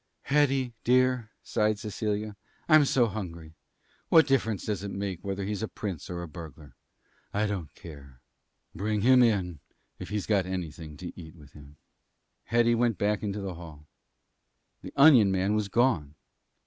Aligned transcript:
"Hetty, 0.23 0.73
dear," 0.83 1.29
sighed 1.43 1.77
Cecilia, 1.77 2.35
"I'm 2.67 2.85
so 2.85 3.05
hungry. 3.05 3.53
What 4.09 4.25
difference 4.25 4.65
does 4.65 4.81
it 4.81 4.89
make 4.89 5.23
whether 5.23 5.43
he's 5.45 5.61
a 5.61 5.67
prince 5.67 6.09
or 6.09 6.23
a 6.23 6.27
burglar? 6.27 6.75
I 7.35 7.45
don't 7.45 7.71
care. 7.75 8.19
Bring 8.73 9.01
him 9.01 9.21
in 9.21 9.59
if 9.99 10.09
he's 10.09 10.25
got 10.25 10.47
anything 10.47 10.97
to 10.97 11.13
eat 11.15 11.35
with 11.35 11.51
him." 11.51 11.77
Hetty 12.45 12.73
went 12.73 12.97
back 12.97 13.21
into 13.21 13.41
the 13.41 13.53
hall. 13.53 13.85
The 14.81 14.91
onion 14.95 15.29
man 15.31 15.53
was 15.53 15.67
gone. 15.67 16.15